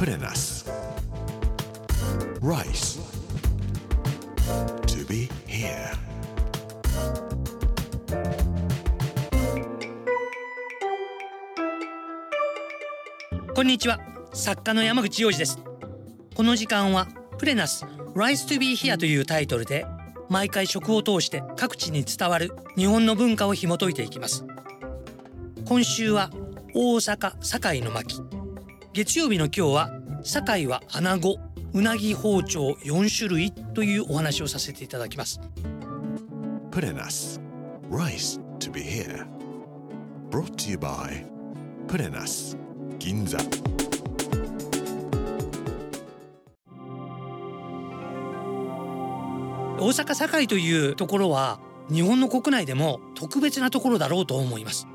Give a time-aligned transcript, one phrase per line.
[0.00, 0.64] プレナス
[2.40, 3.02] Rice.
[4.86, 5.94] To be here.
[13.54, 14.00] こんにちは。
[14.32, 15.58] 作家の山口洋二です。
[16.34, 17.06] この時間は
[17.36, 19.84] プレナス Rise to be here というタイトルで
[20.30, 24.46] 毎回食を通して各地に伝わる日本の文化を紐解いていきます。
[25.66, 26.30] 今週は
[26.74, 28.22] 大阪堺の巻。
[28.92, 31.38] 月曜日の今日は堺は穴子
[31.72, 35.40] うなぎ包丁4種類というお話をさせていただきます。
[37.90, 39.26] Rice to be here.
[40.30, 41.26] Brought to you by
[41.88, 42.56] プレナス
[43.00, 43.38] 銀座
[49.78, 51.58] 大阪堺というところは
[51.90, 54.86] 日本の国内でも特別なところだろうと思います。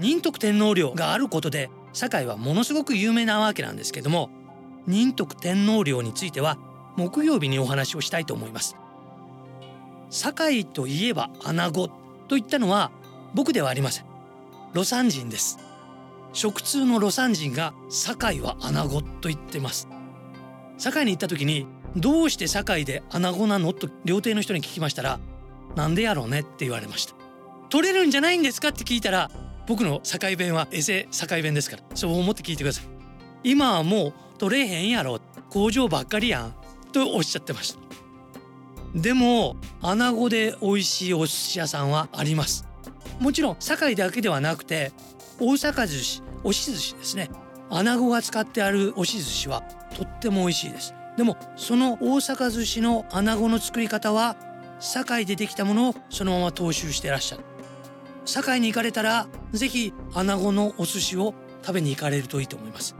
[0.00, 4.30] 仁徳天皇陵があることで堺はものすごく有名なわけなんですけども
[4.86, 6.58] 仁徳天皇陵については
[6.96, 8.76] 木曜日にお話をしたいと思います。
[10.10, 12.90] 堺といえば穴子と言ったのは
[13.34, 14.04] 僕ではありません。
[14.74, 15.58] 魯山人です。
[16.34, 19.88] 食通の魯山人が堺は穴子と言ってます。
[20.78, 21.66] 堺に行った時に
[21.96, 25.20] どうして堺で穴子なのと料亭の人に聞きましたら
[25.76, 27.14] なんでやろうねって言われました。
[27.70, 29.30] 取れるんじゃないんですかって聞いたら
[29.66, 32.84] 僕の堺弁はエセ堺弁ですからそう思って聞いてください。
[33.44, 35.20] 今はもう取れへんやろ。
[35.50, 36.54] 工場ばっかりやん。
[36.92, 37.80] とおっしゃってました。
[38.94, 42.66] でも穴子で美味しいお寿司屋さんはあります。
[43.20, 44.92] もちろん堺だけではなくて
[45.38, 47.30] 大阪寿司押し寿司ですね。
[47.70, 49.62] 穴子が使ってある押し寿司は
[49.96, 50.94] とっても美味しいです。
[51.16, 54.36] でもその大阪寿司の穴子の作り方は
[54.80, 57.44] 堺でできたものをそのまま踏襲してらっしゃる。
[58.24, 62.96] 堺に行かれたらぜひ穴子のお寿司を食べに行かれるといいと思います。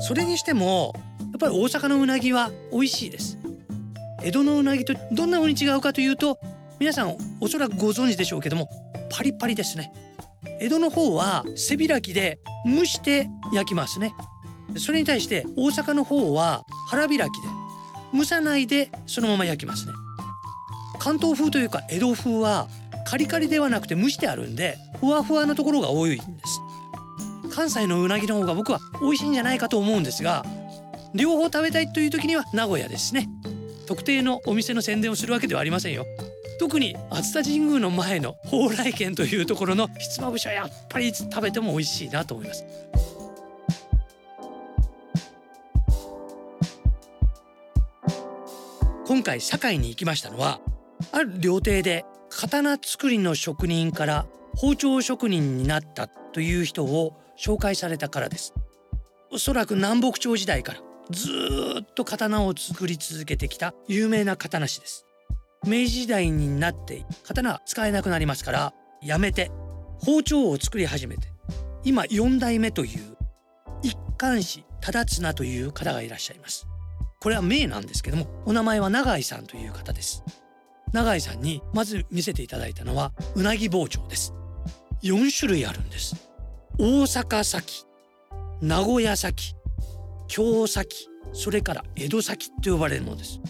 [0.00, 1.07] それにしてもや
[1.38, 3.38] っぱり大阪のうなぎは美味しいです。
[4.24, 6.40] 江戸のうなぎとどんな風に違うかというと
[6.80, 8.68] 皆さんおそらくご存知でしょうけども
[9.08, 9.92] パリパリですね。
[10.60, 14.12] 江戸の方は背開きで蒸して焼きますね。
[14.76, 17.28] それに対して大阪の方は腹開きで
[18.12, 19.92] 蒸さないでそのまま焼きますね。
[20.98, 22.66] 関東風というか江戸風は
[23.06, 26.60] カリカリではなくて蒸してあるんでふわふわなところが多いんです。
[27.54, 30.44] 関西のうなぎの方が僕は美味しいんじゃないかと思うんですが
[31.14, 33.28] 両方食べたいという時には名古屋ですね。
[33.86, 36.04] 特定のお店の宣伝をするわけではありませんよ。
[36.58, 42.64] 特に熱田神宮の前の蓬莱軒というところのひつまぶしはやっぱり食べても美味しいなと思います。
[49.06, 50.60] 今回堺に行きましたのは
[51.12, 58.52] ある料亭で刀作りの職人から包丁職人になったという人を紹介されたからです。
[59.30, 60.80] おそらく南北朝時代から
[61.10, 61.30] ず
[61.80, 65.06] っと刀を作り続けてきた有名な刀師です。
[65.64, 69.50] 明治時代になって刀は使えなくなりますからやめて
[69.98, 71.32] 包丁を作り始めて
[71.82, 73.16] 今4代目という
[73.82, 76.66] 一貫師忠綱という方がいらっしゃいます。
[77.20, 80.22] これは名なんですけどもお名前は永井さんという方です。
[80.92, 84.34] 永井さんにまず見せていただいたのはうなぎ包丁です。
[85.02, 86.16] 4種類あるんです。
[86.78, 87.84] 大阪崎
[88.60, 89.54] 名古屋崎
[90.28, 93.40] 京崎それから江戸崎と呼ばれるものです。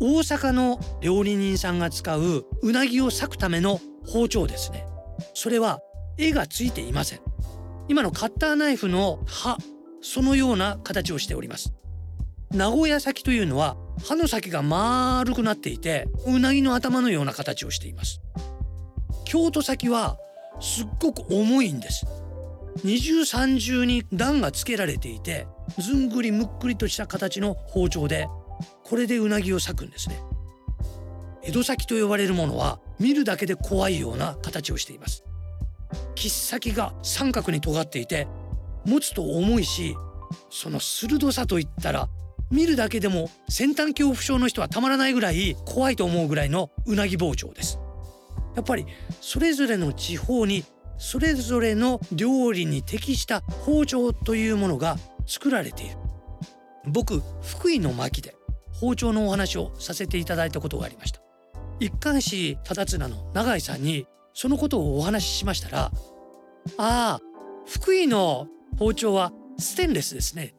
[0.00, 4.86] 大阪の料理人さんが使ううなぎを裂くための包丁ですね。
[5.34, 5.80] それは
[6.16, 7.20] 絵がついていません。
[7.88, 9.56] 今のカッターナイフの刃
[10.00, 11.72] そのような形をしております。
[12.50, 13.76] 名古屋崎というのは
[14.06, 18.20] 刃の先が丸くなっていてうなぎの頭のような形をしています。
[19.24, 20.16] 京都崎は
[20.60, 22.06] すっごく重いんです。
[22.84, 25.46] 二重三重に段がつけられていて
[25.78, 28.28] ずんぐりむっくりとした形の包丁で
[28.84, 30.20] これでうなぎを裂くんですね。
[31.42, 35.24] 江戸先と呼ばれるものは見るだけで怖いような形をしています。
[36.14, 38.26] 切っ先が三角に尖っていて
[38.84, 39.96] 持つと重いし
[40.50, 42.08] その鋭さといったら
[42.50, 47.78] 見るだけでも先端恐怖症の人はたまらないぐらい怖いと思うぐらいのうなぎ包丁です。
[48.56, 48.86] やっぱり
[49.20, 50.64] それぞれの地方に
[50.98, 54.96] それぞれの料理に適した包丁というものが
[55.26, 55.96] 作られている。
[56.86, 58.34] 僕福井の巻で
[58.72, 61.20] 包丁のお話をさせていただいたことがありました。
[61.80, 65.92] 一貫士忠綱の永井さんにそのことをお話ししましたら
[66.76, 67.20] 「ああ
[67.66, 68.48] 福井の
[68.78, 70.54] 包丁はステンレスですね」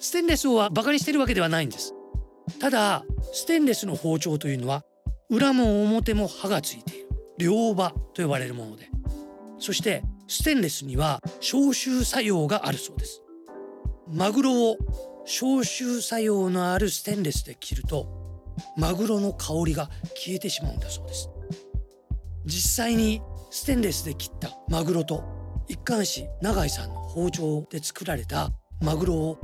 [0.00, 1.94] ステンレスをバカにしてるわけではないんです。
[2.60, 4.84] ただステンレスの包丁というのは
[5.30, 7.08] 裏も表も刃がついている。
[7.38, 8.90] 両刃と呼ばれるもので。
[9.58, 13.22] そしてステンレスには消臭作用があるそうです。
[14.10, 14.76] マグロを
[15.24, 18.06] 消臭作用のあるステンレスで切ると
[18.76, 21.30] マグロの香りが消えてしまうんだそうです。
[22.44, 23.20] 実際に
[23.50, 25.22] ステンレスで切ったマグロと
[25.68, 28.50] 一貫士永井さんの包丁で作られた
[28.82, 29.38] マグロを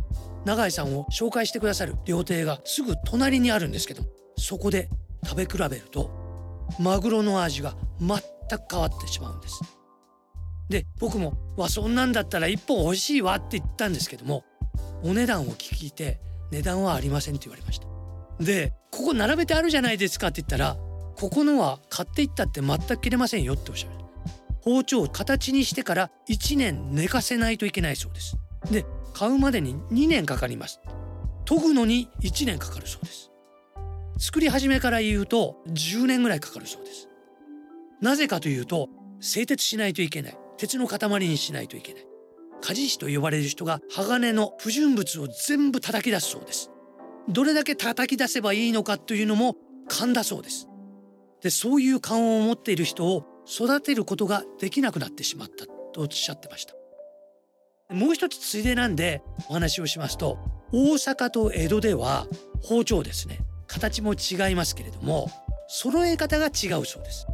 [0.45, 4.03] 永井さんを紹介してくださる料亭がすぐ隣にあるんですけど
[4.37, 4.89] そこで
[5.25, 6.11] 食べ比べると
[6.79, 8.19] マグロの味が全
[8.59, 9.61] く変わってしまうんです。
[10.69, 14.45] で僕も「わそんなんだったら1本欲しいわ」って言ったんですけども
[15.03, 16.21] お値段を聞いて
[16.51, 17.87] 値段はありませんって言われました。
[18.41, 20.77] でここ並べてあるじゃないですかって言ったら
[21.17, 24.05] ここのは買っていったって全く切れませんよっておっしゃる。
[24.63, 28.37] 包丁を形にしてから1年寝かせないといけないそうです。
[28.71, 30.81] で買うまでに2年かかります。
[31.45, 33.31] 研ぐのに1年かかるそうです。
[34.19, 37.09] 作り始めから言うと10年ぐらいかかるそうです。
[38.01, 38.89] なぜかというと
[39.21, 40.39] 製鉄しないといけない。
[40.57, 42.07] 鉄の塊にしないといけない。
[42.63, 46.71] 鍛冶師と呼ばれる人が鋼の不純物を全部叩き出すそうです。
[47.29, 49.57] どれだけ叩き出せばいいのかというのも
[49.89, 50.69] 勘だそうです。
[51.43, 55.67] でそういう勘を持っている人を育てることができなくなってしまった。
[55.67, 56.75] とおっしゃってました。
[57.95, 60.39] もう一つついでなんでお話をしますと
[60.73, 62.27] 大阪と江戸では
[62.63, 63.41] 包丁ですね。
[63.67, 65.31] 形も違いますけれども
[65.69, 67.27] 揃え方が違うそうです。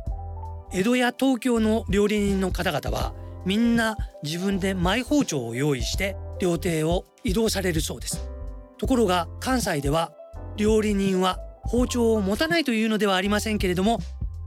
[0.73, 3.13] 江戸や東京の料理人の方々は
[3.45, 8.29] みんな自分でマイ包丁を用意して料亭を移動されるそうです。
[8.79, 10.13] ところが関西では
[10.57, 13.99] 料理人は包丁を持たないというのではありませんけれども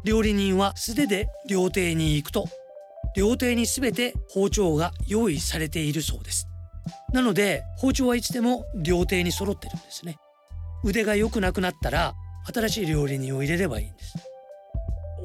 [0.03, 2.47] 料理人は素手で料亭に行くと
[3.15, 6.47] 料亭に全て包丁が用意されているそうです。
[7.11, 10.17] なので包丁はいつでも料亭に揃ってるんですね。
[10.85, 12.13] 腕が良くなくなったら
[12.53, 14.32] 新しい料理人を入れればいいんです。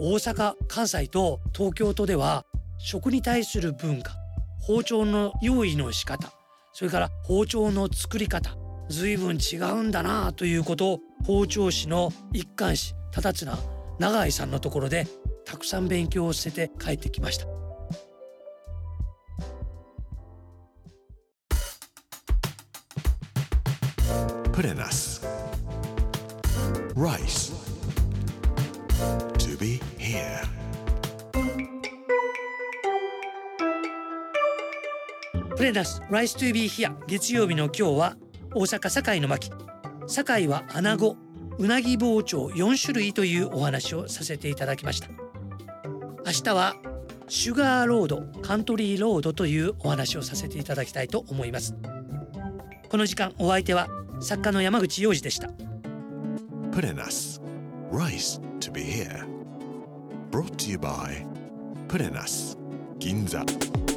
[0.01, 2.45] 大阪関西と東京都では
[2.79, 4.13] 食に対する文化
[4.61, 6.33] 包丁の用意の仕方
[6.73, 8.57] それから包丁の作り方
[8.89, 13.59] 随分違うんだなということを包丁師の一貫師忠綱
[13.99, 15.07] 永井さんのところで
[15.45, 17.47] たくさん勉強をしてて帰ってきました
[24.53, 25.25] Put in us.
[26.97, 27.48] Rice.
[29.59, 30.59] Be here.
[35.57, 38.17] プレナス Rice to be here 月曜日の今日は
[38.55, 39.51] 大阪堺の巻
[40.07, 41.17] 堺は穴子
[41.59, 45.09] うなぎ包丁4種類というお話をさせていただきました
[46.25, 46.77] 明日は
[47.27, 51.75] シュガーロードカントリーロードというお話をさせていただきたいと思います
[52.89, 53.89] この時間お相手は
[54.21, 55.49] 作家の山口洋二でした
[56.71, 57.41] Put in us.
[57.91, 59.38] Rice to be here.
[60.31, 61.25] brought to you by
[61.89, 62.57] Prenas
[62.99, 63.88] Ginza.